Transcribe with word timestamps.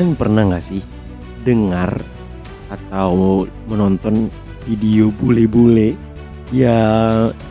Kalian 0.00 0.16
pernah 0.16 0.48
nggak 0.48 0.64
sih 0.64 0.80
dengar 1.44 1.92
atau 2.72 3.44
menonton 3.68 4.32
video 4.64 5.12
bule-bule 5.12 5.92
ya 6.48 6.72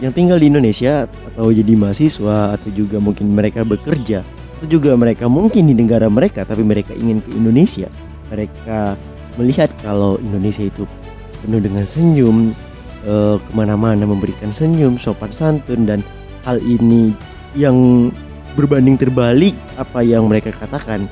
yang 0.01 0.09
tinggal 0.17 0.41
di 0.41 0.49
Indonesia 0.49 1.05
atau 1.29 1.53
jadi 1.53 1.77
mahasiswa 1.77 2.57
atau 2.57 2.73
juga 2.73 2.97
mungkin 2.97 3.37
mereka 3.37 3.61
bekerja? 3.61 4.25
Atau 4.57 4.65
juga 4.65 4.97
mereka 4.97 5.29
mungkin 5.29 5.69
di 5.69 5.77
negara 5.77 6.09
mereka 6.09 6.41
tapi 6.41 6.65
mereka 6.65 6.97
ingin 6.97 7.21
ke 7.21 7.29
Indonesia. 7.37 7.85
Mereka 8.33 8.97
melihat 9.37 9.69
kalau 9.85 10.17
Indonesia 10.17 10.65
itu 10.65 10.89
penuh 11.45 11.61
dengan 11.61 11.85
senyum 11.85 12.57
eh, 13.05 13.37
ke 13.37 13.51
mana-mana 13.53 14.09
memberikan 14.09 14.49
senyum 14.49 14.97
sopan 14.97 15.29
santun 15.29 15.85
dan 15.85 16.01
hal 16.49 16.57
ini 16.65 17.13
yang 17.53 18.09
berbanding 18.57 18.97
terbalik 18.97 19.53
apa 19.77 20.01
yang 20.01 20.25
mereka 20.25 20.49
katakan. 20.49 21.05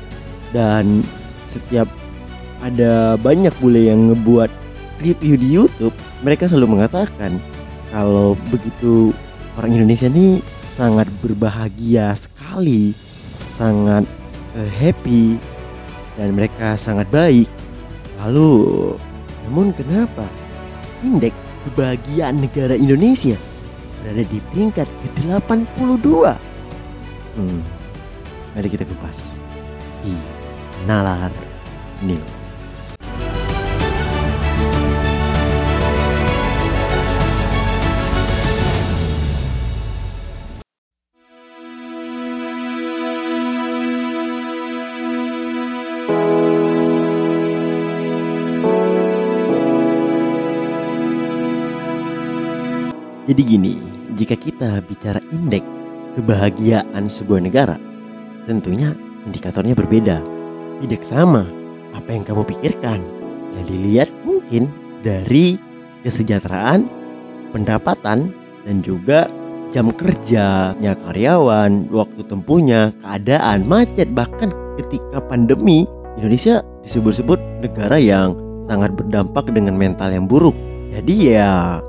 Dan 0.50 1.06
setiap 1.48 1.88
ada 2.60 3.16
banyak 3.16 3.54
bule 3.64 3.88
yang 3.88 4.12
ngebuat 4.12 4.52
review 5.00 5.36
di 5.40 5.48
YouTube 5.56 5.96
mereka 6.22 6.50
selalu 6.50 6.78
mengatakan 6.78 7.40
kalau 7.94 8.36
begitu 8.52 9.16
orang 9.56 9.74
Indonesia 9.74 10.12
ini 10.12 10.44
sangat 10.74 11.08
berbahagia 11.24 12.14
sekali 12.14 12.94
sangat 13.48 14.04
eh, 14.54 14.70
happy 14.78 15.42
dan 16.18 16.34
mereka 16.34 16.78
sangat 16.78 17.08
baik. 17.10 17.50
Lalu 18.22 18.94
namun 19.48 19.72
kenapa 19.72 20.26
indeks 21.06 21.56
kebahagiaan 21.70 22.42
negara 22.42 22.74
Indonesia 22.74 23.38
berada 24.02 24.24
di 24.26 24.38
peringkat 24.52 24.88
ke-82 25.06 26.08
hmm, 27.38 27.60
mari 28.58 28.68
kita 28.68 28.84
kupas. 28.86 29.42
Di 30.02 30.14
Nalar 30.86 31.32
Nil. 32.04 32.22
Jadi 53.28 53.44
gini, 53.44 53.76
jika 54.16 54.40
kita 54.40 54.80
bicara 54.88 55.20
indeks 55.36 55.68
kebahagiaan 56.16 57.12
sebuah 57.12 57.44
negara, 57.44 57.76
tentunya 58.48 58.96
indikatornya 59.28 59.76
berbeda. 59.76 60.37
Tidak 60.84 61.02
sama 61.02 61.48
apa 61.98 62.10
yang 62.14 62.24
kamu 62.26 62.46
pikirkan. 62.46 63.00
Yang 63.58 63.66
dilihat 63.74 64.10
mungkin 64.22 64.70
dari 65.02 65.58
kesejahteraan, 66.06 66.86
pendapatan, 67.52 68.30
dan 68.68 68.76
juga 68.86 69.32
jam 69.74 69.90
kerjanya 69.92 70.94
karyawan, 71.08 71.90
waktu 71.92 72.22
tempuhnya, 72.28 72.94
keadaan, 73.04 73.68
macet, 73.68 74.12
bahkan 74.14 74.54
ketika 74.78 75.20
pandemi, 75.26 75.90
Indonesia 76.18 76.62
disebut-sebut 76.86 77.40
negara 77.62 77.98
yang 77.98 78.38
sangat 78.66 78.94
berdampak 78.94 79.50
dengan 79.52 79.76
mental 79.76 80.12
yang 80.12 80.26
buruk. 80.26 80.56
Jadi 80.94 81.36
ya 81.36 81.82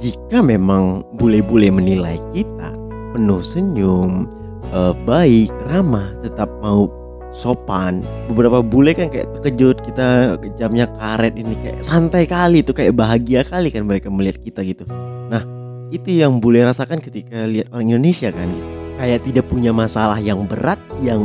jika 0.00 0.40
memang 0.40 1.04
bule-bule 1.18 1.68
menilai 1.68 2.16
kita 2.32 2.72
penuh 3.12 3.42
senyum, 3.42 4.30
eh, 4.72 4.94
baik, 5.04 5.50
ramah, 5.68 6.14
tetap 6.22 6.48
mau 6.62 6.88
sopan. 7.30 8.02
Beberapa 8.30 8.62
bule 8.62 8.94
kan 8.94 9.10
kayak 9.10 9.30
terkejut 9.38 9.82
kita 9.86 10.38
jamnya 10.58 10.90
karet 10.98 11.34
ini 11.38 11.54
kayak 11.62 11.82
santai 11.82 12.26
kali 12.26 12.62
tuh 12.62 12.74
kayak 12.74 12.94
bahagia 12.94 13.46
kali 13.46 13.70
kan 13.70 13.86
mereka 13.86 14.10
melihat 14.10 14.42
kita 14.42 14.60
gitu. 14.66 14.84
Nah 15.30 15.42
itu 15.90 16.22
yang 16.22 16.38
bule 16.38 16.62
rasakan 16.62 17.02
ketika 17.02 17.46
lihat 17.46 17.70
orang 17.74 17.94
Indonesia 17.94 18.30
kan 18.30 18.46
gitu. 18.46 18.68
Kayak 19.00 19.20
tidak 19.24 19.44
punya 19.48 19.72
masalah 19.72 20.20
yang 20.20 20.44
berat, 20.44 20.76
yang 21.00 21.24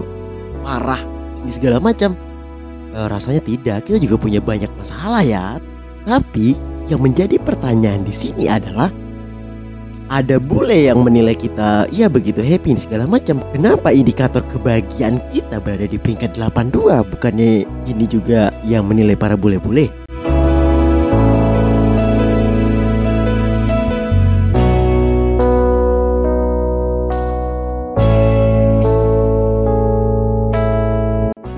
parah, 0.64 1.02
ini 1.44 1.52
segala 1.52 1.84
macam. 1.84 2.16
Eh, 2.96 3.08
rasanya 3.12 3.44
tidak, 3.44 3.84
kita 3.84 4.00
juga 4.00 4.16
punya 4.16 4.40
banyak 4.40 4.72
masalah 4.80 5.20
ya. 5.20 5.60
Tapi 6.08 6.56
yang 6.88 7.04
menjadi 7.04 7.36
pertanyaan 7.42 8.08
di 8.08 8.16
sini 8.16 8.48
adalah 8.48 8.88
ada 10.10 10.38
bule 10.38 10.86
yang 10.86 11.02
menilai 11.02 11.34
kita 11.34 11.90
ya 11.90 12.06
begitu 12.06 12.46
happy 12.46 12.78
segala 12.78 13.10
macam. 13.10 13.42
Kenapa 13.52 13.90
indikator 13.90 14.46
kebahagiaan 14.46 15.18
kita 15.34 15.58
berada 15.58 15.90
di 15.90 15.98
peringkat 15.98 16.38
82? 16.38 17.02
Bukannya 17.10 17.66
ini 17.90 18.06
juga 18.06 18.54
yang 18.68 18.86
menilai 18.86 19.18
para 19.18 19.34
bule-bule? 19.34 19.90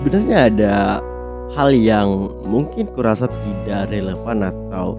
Sebenarnya 0.07 0.37
ada 0.47 0.75
hal 1.51 1.75
yang 1.75 2.31
mungkin 2.47 2.87
kurasa 2.95 3.27
tidak 3.43 3.91
relevan 3.91 4.47
atau 4.47 4.95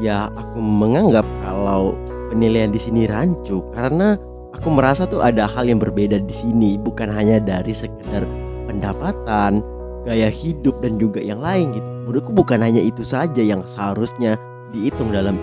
ya 0.00 0.28
aku 0.32 0.58
menganggap 0.60 1.24
kalau 1.44 1.96
penilaian 2.32 2.72
di 2.72 2.80
sini 2.80 3.08
rancu 3.08 3.64
karena 3.72 4.18
aku 4.56 4.68
merasa 4.72 5.04
tuh 5.08 5.24
ada 5.24 5.48
hal 5.48 5.68
yang 5.68 5.80
berbeda 5.80 6.20
di 6.20 6.34
sini 6.34 6.76
bukan 6.80 7.12
hanya 7.12 7.40
dari 7.40 7.72
sekedar 7.72 8.24
pendapatan, 8.68 9.64
gaya 10.04 10.28
hidup 10.28 10.76
dan 10.84 11.00
juga 11.00 11.22
yang 11.22 11.40
lain 11.40 11.72
gitu. 11.72 11.88
Menurutku 12.06 12.30
bukan 12.34 12.62
hanya 12.62 12.82
itu 12.82 13.02
saja 13.02 13.42
yang 13.42 13.64
seharusnya 13.66 14.38
dihitung 14.70 15.10
dalam 15.10 15.38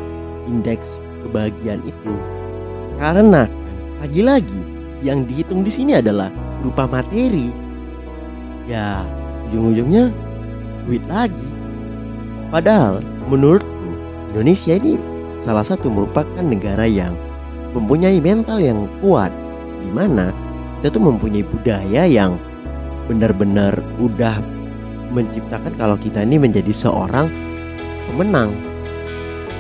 indeks 0.47 0.99
kebahagiaan 1.25 1.81
itu. 1.83 2.13
Karena 2.99 3.47
kan 3.47 3.77
lagi-lagi 4.03 4.61
yang 5.03 5.27
dihitung 5.27 5.63
di 5.63 5.71
sini 5.71 5.99
adalah 5.99 6.31
berupa 6.61 6.87
materi. 6.87 7.51
Ya, 8.63 9.03
ujung-ujungnya 9.51 10.11
duit 10.87 11.03
lagi. 11.11 11.49
Padahal 12.47 13.03
menurut 13.27 13.65
Indonesia 14.33 14.73
ini 14.73 14.97
salah 15.37 15.61
satu 15.61 15.93
merupakan 15.93 16.41
negara 16.41 16.89
yang 16.89 17.13
mempunyai 17.77 18.17
mental 18.17 18.57
yang 18.57 18.89
kuat 18.97 19.29
di 19.85 19.93
mana 19.93 20.33
kita 20.81 20.97
tuh 20.97 21.05
mempunyai 21.05 21.45
budaya 21.45 22.09
yang 22.09 22.41
benar-benar 23.05 23.77
udah 24.01 24.41
menciptakan 25.13 25.77
kalau 25.77 25.93
kita 26.01 26.25
ini 26.25 26.41
menjadi 26.41 26.73
seorang 26.73 27.29
pemenang. 28.09 28.57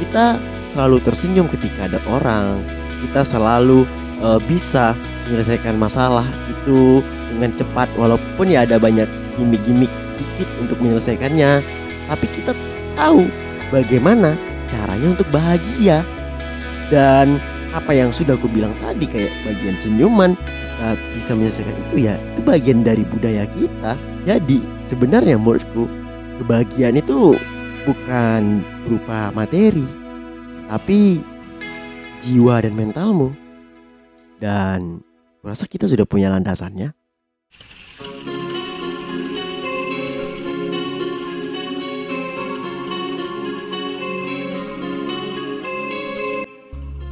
Kita 0.01 0.41
selalu 0.65 0.97
tersenyum 1.05 1.45
ketika 1.53 1.85
ada 1.85 2.01
orang, 2.09 2.65
kita 3.05 3.21
selalu 3.21 3.85
uh, 4.25 4.41
bisa 4.41 4.97
menyelesaikan 5.29 5.77
masalah 5.77 6.25
itu 6.49 7.05
dengan 7.29 7.53
cepat 7.53 7.93
walaupun 7.93 8.49
ya 8.49 8.65
ada 8.65 8.81
banyak 8.81 9.05
gimmick-gimmick 9.37 9.93
sedikit 10.01 10.49
untuk 10.57 10.81
menyelesaikannya. 10.81 11.61
Tapi 12.09 12.25
kita 12.25 12.57
tahu 12.97 13.29
bagaimana 13.69 14.33
caranya 14.73 15.13
untuk 15.13 15.29
bahagia. 15.29 16.01
Dan 16.89 17.37
apa 17.73 17.93
yang 17.93 18.09
sudah 18.09 18.37
aku 18.37 18.49
bilang 18.49 18.73
tadi 18.81 19.05
kayak 19.05 19.33
bagian 19.45 19.77
senyuman 19.77 20.37
kita 20.37 20.89
bisa 21.15 21.31
menyelesaikan 21.33 21.77
itu 21.89 21.95
ya 22.09 22.15
itu 22.17 22.41
bagian 22.41 22.81
dari 22.81 23.05
budaya 23.05 23.45
kita. 23.53 23.93
Jadi 24.25 24.59
sebenarnya 24.81 25.37
menurutku 25.37 25.85
kebahagiaan 26.41 26.97
itu 26.97 27.37
bukan 27.85 28.65
berupa 28.83 29.29
materi 29.31 29.85
tapi 30.67 31.21
jiwa 32.19 32.59
dan 32.65 32.73
mentalmu. 32.73 33.31
Dan 34.43 34.99
kurasa 35.39 35.69
kita 35.69 35.87
sudah 35.87 36.03
punya 36.03 36.27
landasannya 36.27 36.91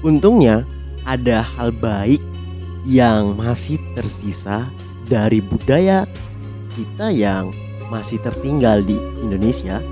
Untungnya 0.01 0.65
ada 1.05 1.45
hal 1.45 1.69
baik 1.73 2.21
yang 2.85 3.37
masih 3.37 3.77
tersisa 3.93 4.65
dari 5.05 5.41
budaya 5.41 6.09
kita 6.73 7.13
yang 7.13 7.53
masih 7.93 8.17
tertinggal 8.23 8.81
di 8.81 8.97
Indonesia. 9.21 9.83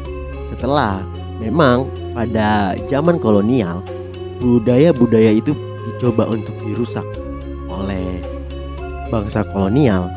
Setelah 0.47 1.05
memang 1.37 1.85
pada 2.17 2.73
zaman 2.89 3.21
kolonial 3.21 3.85
budaya-budaya 4.41 5.35
itu 5.35 5.53
dicoba 5.85 6.25
untuk 6.25 6.55
dirusak 6.63 7.05
oleh 7.69 8.23
bangsa 9.13 9.45
kolonial 9.45 10.09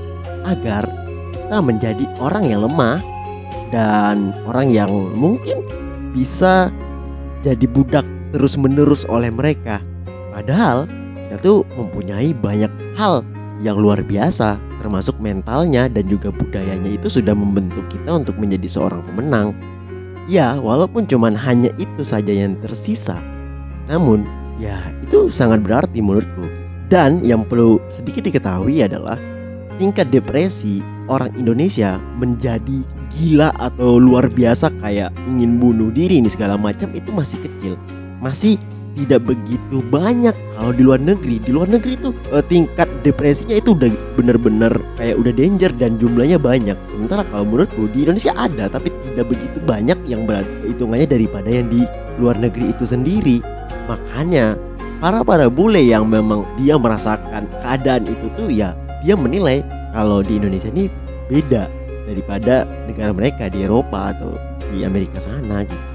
agar 0.46 0.88
kita 1.34 1.58
menjadi 1.60 2.04
orang 2.22 2.48
yang 2.48 2.64
lemah 2.64 3.02
dan 3.74 4.36
orang 4.46 4.68
yang 4.72 4.90
mungkin 5.16 5.64
bisa 6.12 6.68
jadi 7.40 7.66
budak 7.66 8.04
terus 8.32 8.56
menerus 8.56 9.04
oleh 9.06 9.28
mereka. 9.28 9.78
Padahal 10.32 10.88
kita 11.28 11.36
tuh 11.38 11.60
mempunyai 11.76 12.32
banyak 12.32 12.72
hal 12.96 13.22
yang 13.62 13.78
luar 13.78 14.02
biasa, 14.02 14.58
termasuk 14.82 15.14
mentalnya 15.22 15.86
dan 15.86 16.08
juga 16.10 16.34
budayanya 16.34 16.98
itu 16.98 17.06
sudah 17.06 17.36
membentuk 17.36 17.86
kita 17.92 18.18
untuk 18.18 18.34
menjadi 18.40 18.66
seorang 18.66 19.04
pemenang. 19.06 19.54
Ya, 20.26 20.58
walaupun 20.58 21.06
cuman 21.06 21.36
hanya 21.38 21.70
itu 21.78 22.02
saja 22.02 22.30
yang 22.32 22.58
tersisa, 22.58 23.20
namun 23.86 24.26
ya 24.58 24.78
itu 25.04 25.30
sangat 25.30 25.62
berarti 25.62 26.02
menurutku. 26.02 26.46
Dan 26.90 27.24
yang 27.24 27.48
perlu 27.48 27.80
sedikit 27.88 28.28
diketahui 28.28 28.84
adalah 28.84 29.16
tingkat 29.80 30.12
depresi 30.12 30.84
orang 31.08 31.32
Indonesia 31.34 31.96
menjadi 32.20 32.84
gila 33.08 33.50
atau 33.56 33.96
luar 33.96 34.28
biasa 34.28 34.68
kayak 34.84 35.10
ingin 35.28 35.56
bunuh 35.56 35.88
diri 35.88 36.20
ini 36.20 36.28
segala 36.28 36.60
macam 36.60 36.92
itu 36.92 37.08
masih 37.10 37.40
kecil. 37.40 37.74
Masih 38.22 38.54
tidak 38.94 39.24
begitu 39.26 39.82
banyak. 39.90 40.36
Kalau 40.54 40.72
di 40.72 40.82
luar 40.84 41.00
negeri 41.02 41.42
di 41.42 41.50
luar 41.50 41.68
negeri 41.68 41.98
itu 41.98 42.14
uh, 42.30 42.44
tingkat 42.44 42.86
depresinya 43.02 43.58
itu 43.58 43.74
udah 43.74 43.90
bener-bener 44.14 44.72
kayak 45.00 45.16
udah 45.18 45.32
danger 45.34 45.72
dan 45.74 45.98
jumlahnya 45.98 46.38
banyak. 46.38 46.78
Sementara 46.86 47.26
kalau 47.26 47.42
menurutku 47.48 47.90
di 47.90 48.06
Indonesia 48.06 48.30
ada 48.38 48.70
tapi 48.70 48.94
tidak 49.02 49.32
begitu 49.32 49.58
banyak 49.64 49.98
yang 50.06 50.28
hitungannya 50.62 51.08
daripada 51.08 51.48
yang 51.50 51.66
di 51.66 51.82
luar 52.20 52.38
negeri 52.38 52.70
itu 52.70 52.84
sendiri. 52.86 53.42
Makanya 53.90 54.54
para 55.02 55.26
para 55.26 55.50
bule 55.50 55.82
yang 55.82 56.06
memang 56.06 56.46
dia 56.60 56.78
merasakan 56.78 57.50
keadaan 57.64 58.06
itu 58.06 58.30
tuh 58.38 58.46
ya 58.46 58.76
dia 59.02 59.18
menilai 59.18 59.66
kalau 59.90 60.22
di 60.22 60.38
Indonesia 60.38 60.70
ini 60.70 60.86
beda 61.26 61.66
daripada 62.06 62.68
negara 62.86 63.10
mereka 63.10 63.50
di 63.50 63.66
Eropa 63.66 64.14
atau 64.14 64.38
di 64.70 64.86
Amerika 64.86 65.18
sana 65.18 65.66
gitu 65.66 65.91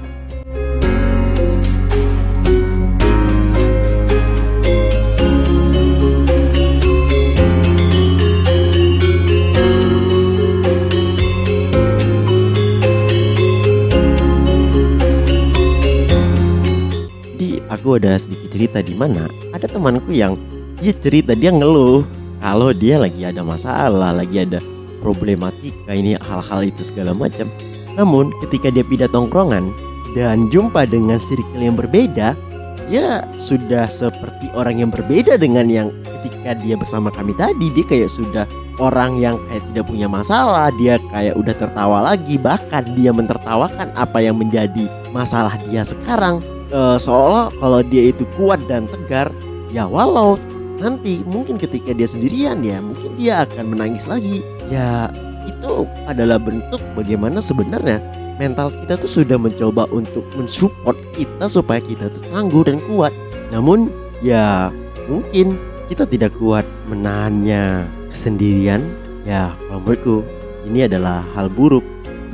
ada 17.98 18.16
sedikit 18.16 18.48
cerita 18.54 18.78
di 18.80 18.94
mana 18.94 19.26
ada 19.52 19.66
temanku 19.66 20.14
yang 20.14 20.38
dia 20.78 20.94
cerita 20.94 21.34
dia 21.34 21.50
ngeluh 21.50 22.06
kalau 22.38 22.70
dia 22.70 23.02
lagi 23.02 23.26
ada 23.26 23.42
masalah, 23.42 24.14
lagi 24.14 24.46
ada 24.46 24.62
problematika 25.02 25.90
ini 25.90 26.14
hal-hal 26.22 26.62
itu 26.62 26.86
segala 26.86 27.10
macam. 27.10 27.50
Namun 27.98 28.30
ketika 28.46 28.70
dia 28.70 28.86
pindah 28.86 29.10
tongkrongan 29.10 29.74
dan 30.14 30.46
jumpa 30.54 30.86
dengan 30.86 31.18
circle 31.18 31.58
yang 31.58 31.74
berbeda, 31.74 32.38
ya 32.86 33.22
sudah 33.34 33.90
seperti 33.90 34.46
orang 34.54 34.78
yang 34.86 34.90
berbeda 34.94 35.34
dengan 35.34 35.66
yang 35.66 35.90
ketika 36.18 36.54
dia 36.62 36.78
bersama 36.78 37.10
kami 37.10 37.34
tadi. 37.34 37.74
Dia 37.74 37.86
kayak 37.90 38.10
sudah 38.10 38.46
orang 38.78 39.18
yang 39.18 39.34
kayak 39.50 39.62
tidak 39.74 39.84
punya 39.90 40.06
masalah 40.06 40.70
dia 40.78 41.02
kayak 41.10 41.34
udah 41.34 41.54
tertawa 41.58 42.06
lagi. 42.06 42.38
Bahkan 42.38 42.94
dia 42.94 43.10
mentertawakan 43.10 43.90
apa 43.98 44.18
yang 44.22 44.38
menjadi 44.38 44.86
masalah 45.10 45.58
dia 45.66 45.82
sekarang 45.82 46.38
uh, 46.72 46.96
seolah 47.00 47.52
kalau 47.60 47.80
dia 47.84 48.12
itu 48.12 48.24
kuat 48.36 48.60
dan 48.68 48.88
tegar 48.88 49.32
ya 49.72 49.84
walau 49.84 50.40
nanti 50.78 51.26
mungkin 51.26 51.58
ketika 51.58 51.90
dia 51.90 52.06
sendirian 52.06 52.62
ya 52.62 52.78
mungkin 52.78 53.18
dia 53.18 53.44
akan 53.44 53.74
menangis 53.74 54.06
lagi. 54.06 54.46
Ya 54.70 55.10
itu 55.48 55.88
adalah 56.06 56.38
bentuk 56.38 56.80
bagaimana 56.94 57.42
sebenarnya 57.42 57.98
mental 58.38 58.70
kita 58.70 58.94
tuh 59.00 59.10
sudah 59.22 59.36
mencoba 59.36 59.90
untuk 59.90 60.22
mensupport 60.38 60.94
kita 61.18 61.50
supaya 61.50 61.82
kita 61.82 62.06
tuh 62.08 62.22
tangguh 62.30 62.62
dan 62.62 62.78
kuat. 62.86 63.10
Namun 63.50 63.90
ya 64.22 64.70
mungkin 65.10 65.58
kita 65.90 66.06
tidak 66.06 66.36
kuat 66.38 66.64
menahannya 66.86 67.88
sendirian. 68.14 68.86
Ya 69.26 69.52
kalau 69.68 69.82
menurutku 69.82 70.16
ini 70.64 70.86
adalah 70.86 71.26
hal 71.34 71.50
buruk 71.50 71.84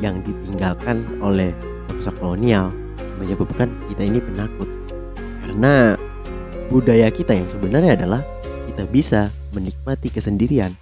yang 0.03 0.21
ditinggalkan 0.27 1.07
oleh 1.25 1.57
bangsa 1.89 2.13
kolonial 2.19 2.75
menyebabkan 3.19 3.71
kita 3.91 4.03
ini 4.07 4.19
penakut. 4.23 4.69
Karena 5.45 5.95
budaya 6.73 7.09
kita 7.13 7.37
yang 7.37 7.49
sebenarnya 7.51 7.95
adalah 7.95 8.23
kita 8.71 8.85
bisa 8.91 9.31
menikmati 9.55 10.11
kesendirian. 10.11 10.75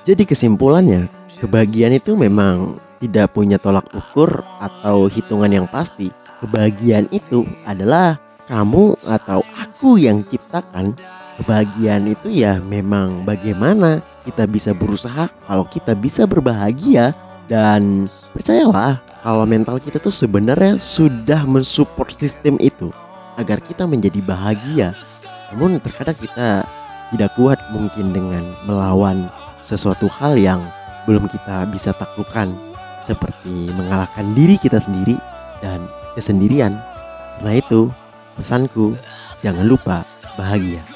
Jadi 0.00 0.26
kesimpulannya, 0.26 1.19
Kebahagiaan 1.40 1.96
itu 1.96 2.12
memang 2.12 2.76
tidak 3.00 3.32
punya 3.32 3.56
tolak 3.56 3.88
ukur 3.96 4.44
atau 4.60 5.08
hitungan 5.08 5.48
yang 5.48 5.64
pasti. 5.64 6.12
Kebahagiaan 6.44 7.08
itu 7.08 7.48
adalah 7.64 8.20
kamu 8.44 8.92
atau 9.08 9.40
aku 9.56 9.96
yang 9.96 10.20
ciptakan. 10.20 10.92
Kebahagiaan 11.40 12.12
itu 12.12 12.28
ya 12.28 12.60
memang 12.60 13.24
bagaimana 13.24 14.04
kita 14.28 14.44
bisa 14.44 14.76
berusaha 14.76 15.32
kalau 15.48 15.64
kita 15.64 15.96
bisa 15.96 16.28
berbahagia 16.28 17.16
dan 17.48 18.04
percayalah 18.36 19.00
kalau 19.24 19.48
mental 19.48 19.80
kita 19.80 19.96
tuh 19.96 20.12
sebenarnya 20.12 20.76
sudah 20.76 21.48
mensupport 21.48 22.12
sistem 22.12 22.60
itu 22.60 22.92
agar 23.40 23.64
kita 23.64 23.88
menjadi 23.88 24.20
bahagia. 24.20 24.92
Namun 25.56 25.80
terkadang 25.80 26.20
kita 26.20 26.68
tidak 27.16 27.32
kuat 27.32 27.56
mungkin 27.72 28.12
dengan 28.12 28.44
melawan 28.68 29.32
sesuatu 29.64 30.04
hal 30.12 30.36
yang 30.36 30.60
belum 31.08 31.28
kita 31.30 31.68
bisa 31.70 31.94
taklukkan 31.94 32.52
seperti 33.04 33.72
mengalahkan 33.72 34.36
diri 34.36 34.60
kita 34.60 34.76
sendiri 34.76 35.16
dan 35.64 35.88
kesendirian. 36.16 36.76
Karena 37.40 37.56
itu, 37.56 37.88
pesanku 38.36 38.92
jangan 39.40 39.64
lupa 39.64 40.04
bahagia. 40.36 40.89